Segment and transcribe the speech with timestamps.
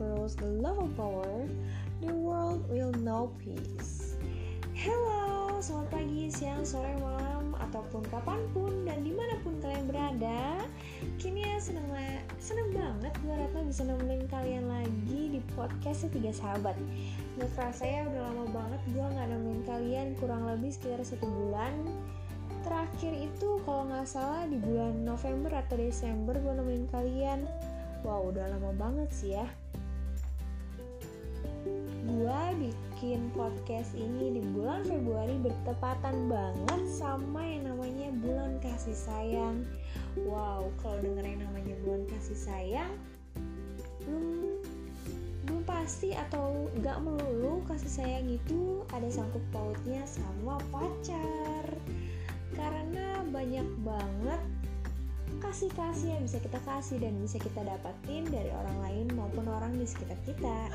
[0.00, 1.44] rules the love of power,
[2.00, 4.16] the world will know peace.
[4.72, 10.64] Hello, selamat pagi, siang, sore, malam, ataupun kapan pun dan di mana pun kalian berada.
[11.20, 11.84] Kini ya seneng,
[12.40, 16.80] seneng banget gue Ratna bisa nemenin kalian lagi di podcast Tiga Sahabat.
[17.36, 21.76] Gak kerasa ya udah lama banget gue gak nemenin kalian kurang lebih sekitar satu bulan
[22.60, 27.40] terakhir itu kalau nggak salah di bulan November atau Desember gue nemenin kalian
[28.04, 29.48] wow udah lama banget sih ya
[32.20, 39.64] gue bikin podcast ini di bulan Februari bertepatan banget sama yang namanya bulan kasih sayang.
[40.28, 42.92] Wow kalau denger yang namanya bulan kasih sayang
[44.04, 44.60] belum
[45.48, 51.72] belum pasti atau gak melulu kasih sayang itu ada sangkut pautnya sama pacar.
[52.52, 54.44] Karena banyak banget
[55.40, 59.88] kasih-kasih yang bisa kita kasih dan bisa kita dapatin dari orang lain maupun orang di
[59.88, 60.68] sekitar kita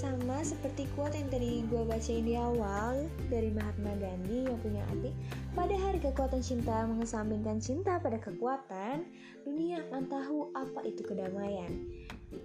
[0.00, 5.12] sama seperti quote yang tadi gue bacain di awal dari Mahatma Gandhi yang punya arti
[5.52, 9.04] pada hari kekuatan cinta mengesampingkan cinta pada kekuatan
[9.44, 11.84] dunia akan tahu apa itu kedamaian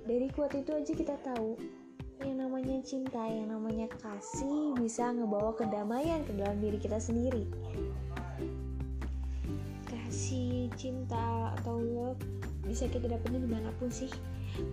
[0.03, 1.55] dari quote itu aja kita tahu
[2.23, 7.43] yang namanya cinta, yang namanya kasih bisa ngebawa kedamaian ke dalam diri kita sendiri.
[9.83, 12.23] Kasih, cinta, atau love
[12.63, 14.07] bisa kita dapetin di mana pun sih.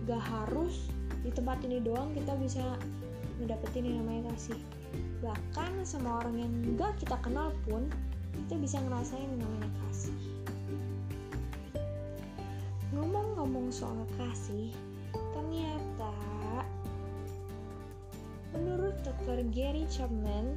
[0.07, 0.87] Gak harus
[1.23, 2.63] di tempat ini doang kita bisa
[3.39, 4.59] ngedapetin yang namanya kasih.
[5.23, 7.87] Bahkan sama orang yang gak kita kenal pun
[8.45, 10.15] kita bisa ngerasain yang namanya kasih.
[12.93, 14.69] Ngomong-ngomong soal kasih,
[15.33, 16.13] ternyata
[18.53, 19.41] Menurut Dr.
[19.49, 20.53] Gary Chapman,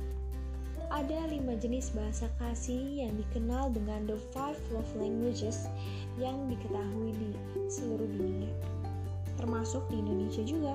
[0.92, 5.64] ada lima jenis bahasa kasih yang dikenal dengan the five love languages
[6.20, 7.30] yang diketahui di
[7.72, 8.52] seluruh dunia,
[9.36, 10.74] termasuk di Indonesia juga.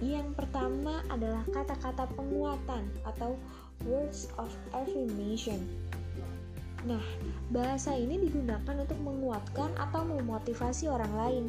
[0.00, 3.36] Yang pertama adalah kata-kata penguatan atau
[3.84, 5.60] words of affirmation.
[6.86, 7.02] Nah,
[7.50, 11.44] bahasa ini digunakan untuk menguatkan atau memotivasi orang lain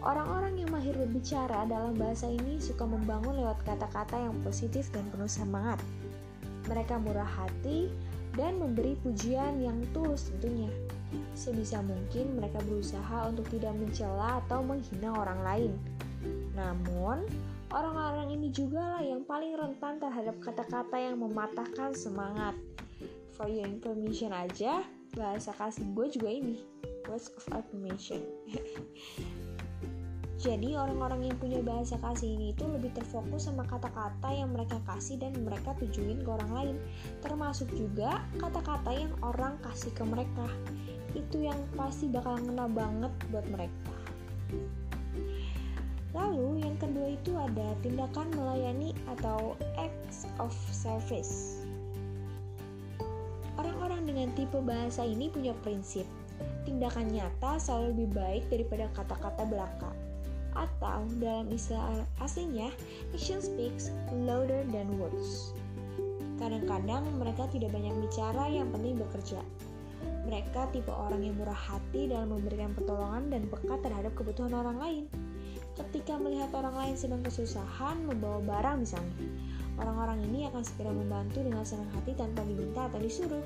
[0.00, 5.28] Orang-orang yang mahir berbicara dalam bahasa ini suka membangun lewat kata-kata yang positif dan penuh
[5.28, 5.76] semangat.
[6.72, 7.92] Mereka murah hati
[8.32, 10.72] dan memberi pujian yang tulus tentunya.
[11.40, 15.72] Sebisa mungkin mereka berusaha untuk tidak mencela atau menghina orang lain.
[16.52, 17.24] Namun,
[17.72, 22.52] orang-orang ini juga lah yang paling rentan terhadap kata-kata yang mematahkan semangat.
[23.32, 24.84] For your information aja,
[25.16, 26.60] bahasa kasih gue juga ini,
[27.08, 28.20] words of affirmation.
[30.40, 35.20] Jadi orang-orang yang punya bahasa kasih ini itu lebih terfokus sama kata-kata yang mereka kasih
[35.20, 36.76] dan mereka tujuin ke orang lain.
[37.20, 40.48] Termasuk juga kata-kata yang orang kasih ke mereka.
[41.20, 43.92] Itu yang pasti bakal ngena banget buat mereka.
[46.16, 51.62] Lalu yang kedua itu ada tindakan melayani atau acts of service.
[53.60, 56.08] Orang-orang dengan tipe bahasa ini punya prinsip
[56.64, 59.90] tindakan nyata selalu lebih baik daripada kata-kata belaka
[60.58, 62.74] atau dalam istilah aslinya
[63.14, 65.54] action speaks louder than words.
[66.42, 69.44] Kadang-kadang mereka tidak banyak bicara, yang penting bekerja.
[70.30, 75.04] Mereka tipe orang yang murah hati dalam memberikan pertolongan dan peka terhadap kebutuhan orang lain.
[75.74, 79.26] Ketika melihat orang lain sedang kesusahan membawa barang misalnya,
[79.74, 83.42] orang-orang ini akan segera membantu dengan senang hati tanpa diminta atau disuruh.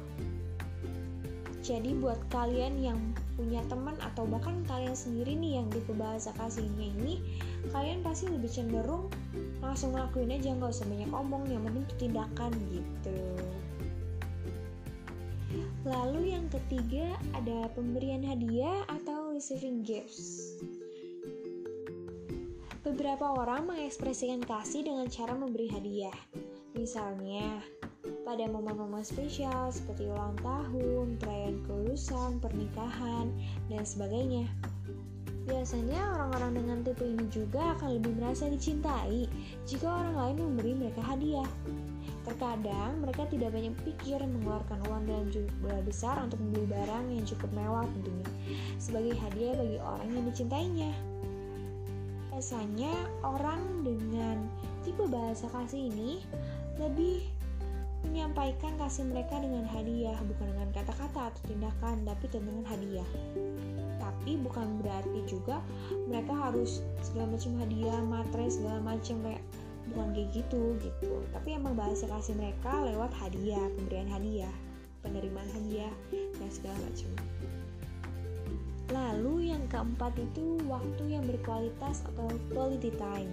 [1.64, 3.00] Jadi buat kalian yang
[3.40, 7.40] punya teman atau bahkan kalian sendiri nih yang tipe bahasa kasihnya ini
[7.72, 9.08] kalian pasti lebih cenderung
[9.64, 13.16] langsung ngelakuin aja nggak usah banyak omong yang penting tindakan gitu
[15.84, 20.56] lalu yang ketiga ada pemberian hadiah atau receiving gifts
[22.84, 26.16] beberapa orang mengekspresikan kasih dengan cara memberi hadiah
[26.72, 27.60] misalnya
[28.24, 33.28] pada momen-momen spesial seperti ulang tahun, perayaan kelulusan, pernikahan,
[33.68, 34.48] dan sebagainya.
[35.44, 39.28] Biasanya orang-orang dengan tipe ini juga akan lebih merasa dicintai
[39.68, 41.48] jika orang lain memberi mereka hadiah.
[42.24, 47.50] Terkadang mereka tidak banyak pikir mengeluarkan uang dalam jumlah besar untuk membeli barang yang cukup
[47.52, 48.28] mewah tentunya
[48.80, 50.92] sebagai hadiah bagi orang yang dicintainya.
[52.32, 54.48] Biasanya orang dengan
[54.80, 56.24] tipe bahasa kasih ini
[56.80, 57.20] lebih
[58.04, 63.08] menyampaikan kasih mereka dengan hadiah, bukan dengan kata-kata atau tindakan, tapi dengan hadiah.
[63.98, 65.64] Tapi bukan berarti juga
[66.06, 69.42] mereka harus segala macam hadiah, materi segala macam kayak
[69.92, 71.12] bukan kayak gitu gitu.
[71.32, 74.54] Tapi emang bahasa kasih mereka lewat hadiah, pemberian hadiah,
[75.04, 77.10] penerimaan hadiah dan segala macam.
[78.92, 83.32] Lalu yang keempat itu waktu yang berkualitas atau quality time.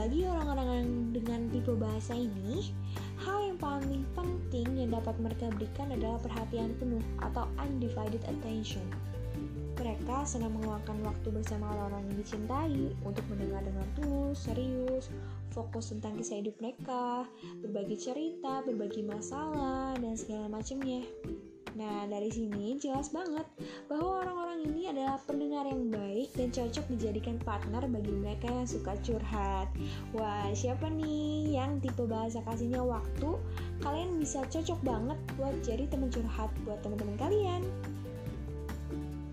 [0.00, 2.72] Bagi orang-orang dengan tipe bahasa ini,
[3.20, 8.80] hal yang paling penting yang dapat mereka berikan adalah perhatian penuh atau undivided attention.
[9.76, 15.12] Mereka senang meluangkan waktu bersama orang-orang yang dicintai untuk mendengar dengan tulus, serius,
[15.52, 17.28] fokus tentang kisah hidup mereka,
[17.60, 21.04] berbagi cerita, berbagi masalah, dan segala macamnya.
[21.80, 23.48] Nah, dari sini jelas banget
[23.88, 28.92] bahwa orang-orang ini adalah pendengar yang baik dan cocok dijadikan partner bagi mereka yang suka
[29.00, 29.64] curhat.
[30.12, 33.32] Wah, siapa nih yang tipe bahasa kasihnya waktu?
[33.80, 37.64] Kalian bisa cocok banget buat jadi teman curhat buat teman-teman kalian.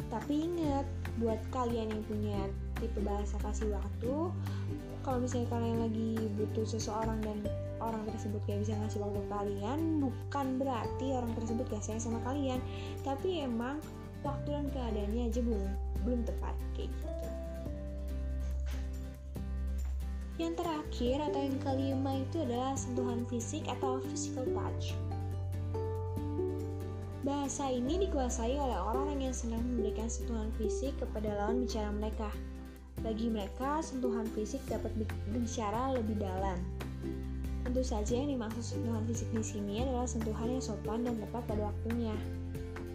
[0.07, 0.88] Tapi ingat,
[1.19, 2.39] buat kalian yang punya
[2.79, 4.31] tipe bahasa kasih waktu,
[5.03, 7.43] kalau misalnya kalian lagi butuh seseorang dan
[7.88, 12.60] orang tersebut gak bisa ngasih waktu kalian bukan berarti orang tersebut gak sayang sama kalian.
[13.07, 13.80] Tapi emang
[14.22, 15.72] waktu dan keadaannya aja belum
[16.04, 17.07] belum tepat kayak gitu.
[20.38, 24.94] Yang terakhir atau yang kelima itu adalah sentuhan fisik atau physical touch.
[27.25, 32.30] Bahasa ini dikuasai oleh orang-orang yang senang memberikan sentuhan fisik kepada lawan bicara mereka.
[33.01, 34.94] Bagi mereka, sentuhan fisik dapat
[35.34, 36.57] bicara lebih dalam,
[37.77, 41.69] Tentu saja yang dimaksud sentuhan fisik di sini adalah sentuhan yang sopan dan tepat pada
[41.69, 42.18] waktunya.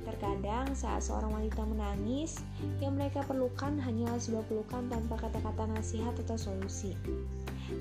[0.02, 2.42] Terkadang saat seorang wanita menangis,
[2.82, 6.98] yang mereka perlukan hanyalah sebuah pelukan tanpa kata-kata nasihat atau solusi.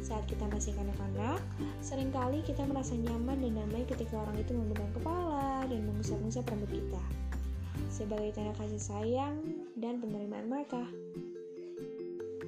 [0.05, 1.41] Saat kita masih kanak-kanak,
[1.81, 6.69] sering kali kita merasa nyaman dan damai ketika orang itu memegang kepala dan mengusap-ngusap rambut
[6.69, 7.01] kita.
[7.89, 9.41] Sebagai tanda kasih sayang
[9.73, 10.85] dan penerimaan mereka.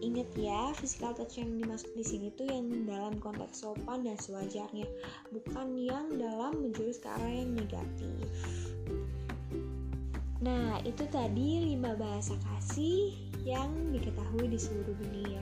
[0.04, 4.84] Ingat ya, physical touch yang dimaksud di sini tuh yang dalam konteks sopan dan sewajarnya,
[5.32, 8.28] bukan yang dalam menjurus ke arah yang negatif.
[10.44, 13.16] Nah, itu tadi 5 bahasa kasih
[13.48, 15.40] yang diketahui di seluruh dunia.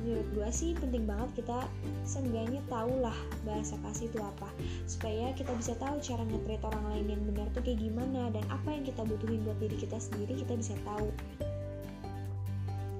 [0.00, 1.68] Menurut gue sih penting banget kita
[2.08, 4.48] seenggaknya tahu lah bahasa kasih itu apa
[4.84, 8.68] supaya kita bisa tahu cara nge orang lain yang benar tuh kayak gimana dan apa
[8.68, 11.08] yang kita butuhin buat diri kita sendiri kita bisa tahu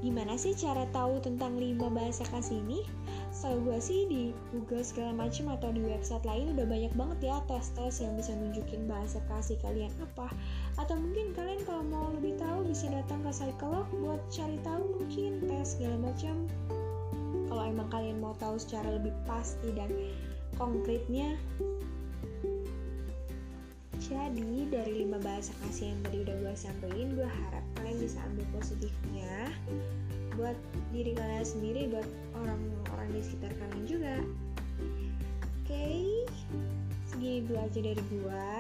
[0.05, 2.85] gimana sih cara tahu tentang lima bahasa kasih ini?
[3.33, 4.23] Setahu gue sih di
[4.53, 8.85] Google segala macam atau di website lain udah banyak banget ya tes-tes yang bisa nunjukin
[8.85, 10.29] bahasa kasih kalian apa.
[10.77, 15.41] Atau mungkin kalian kalau mau lebih tahu bisa datang ke psikolog buat cari tahu mungkin
[15.49, 16.37] tes segala macam.
[17.49, 19.89] Kalau emang kalian mau tahu secara lebih pasti dan
[20.61, 21.35] konkretnya
[24.33, 28.47] jadi dari lima bahasa kasih yang tadi udah gue sampaikan, gue harap kalian bisa ambil
[28.57, 29.53] positifnya
[30.35, 30.59] buat
[30.91, 34.17] diri kalian sendiri, buat orang-orang di sekitar kalian juga.
[35.65, 36.05] Oke, okay?
[37.09, 38.51] segini dulu aja dari gue.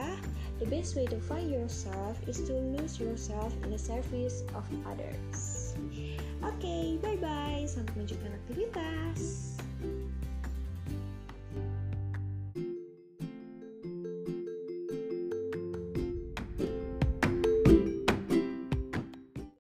[0.63, 5.75] The best way to find yourself is to lose yourself in the service of others.
[6.45, 7.67] Oke, okay, bye bye.
[7.67, 9.55] Sampai melanjutkan aktivitas.